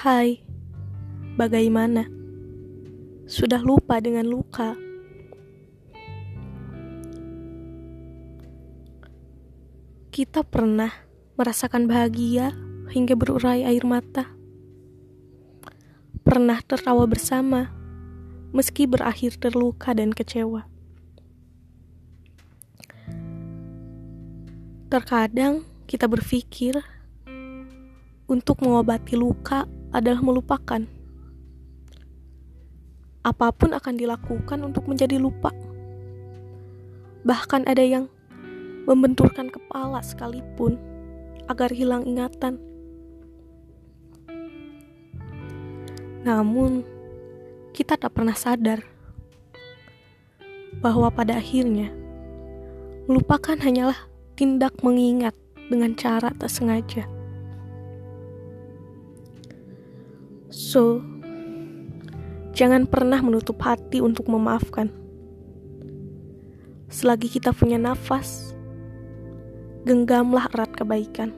[0.00, 0.40] Hai,
[1.36, 2.08] bagaimana?
[3.28, 4.72] Sudah lupa dengan luka?
[10.08, 10.88] Kita pernah
[11.36, 12.56] merasakan bahagia
[12.88, 14.32] hingga berurai air mata.
[16.24, 17.68] Pernah tertawa bersama,
[18.56, 20.64] meski berakhir terluka dan kecewa.
[24.88, 26.80] Terkadang kita berpikir
[28.24, 30.86] untuk mengobati luka adalah melupakan.
[33.20, 35.52] Apa pun akan dilakukan untuk menjadi lupa.
[37.26, 38.08] Bahkan ada yang
[38.88, 40.80] membenturkan kepala sekalipun
[41.50, 42.56] agar hilang ingatan.
[46.24, 46.86] Namun,
[47.76, 48.80] kita tak pernah sadar
[50.80, 51.92] bahwa pada akhirnya
[53.04, 53.96] melupakan hanyalah
[54.38, 55.36] tindak mengingat
[55.68, 57.19] dengan cara tak sengaja.
[60.70, 61.02] So,
[62.54, 64.86] jangan pernah menutup hati untuk memaafkan.
[66.86, 68.54] Selagi kita punya nafas,
[69.82, 71.34] genggamlah erat kebaikan.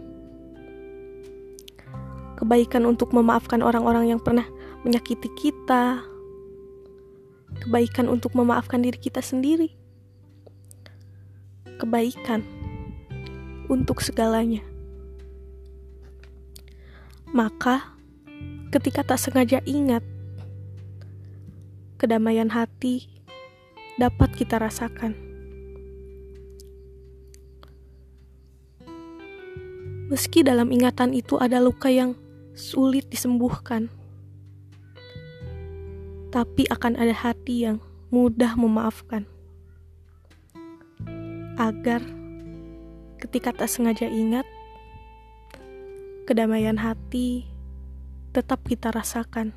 [2.36, 4.44] Kebaikan untuk memaafkan orang-orang yang pernah
[4.84, 6.04] menyakiti kita.
[7.64, 9.72] Kebaikan untuk memaafkan diri kita sendiri.
[11.80, 12.44] Kebaikan
[13.72, 14.60] untuk segalanya.
[17.32, 17.91] Maka,
[18.72, 20.00] ketika tak sengaja ingat,
[22.00, 23.04] kedamaian hati
[24.00, 25.12] dapat kita rasakan.
[30.08, 32.16] Meski dalam ingatan itu ada luka yang
[32.56, 33.92] sulit disembuhkan,
[36.32, 37.76] tapi akan ada hati yang
[38.08, 39.28] mudah memaafkan
[41.60, 42.00] agar
[43.20, 44.48] ketika tak sengaja ingat,
[46.24, 47.51] kedamaian hati
[48.32, 49.52] tetap kita rasakan.